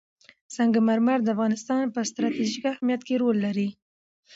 سنگ 0.55 0.73
مرمر 0.87 1.19
د 1.23 1.27
افغانستان 1.35 1.83
په 1.95 1.99
ستراتیژیک 2.09 2.63
اهمیت 2.73 3.01
کې 3.07 3.15
رول 3.21 3.37
لري. 3.45 3.69